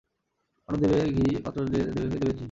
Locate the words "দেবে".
0.95-1.11, 1.91-2.17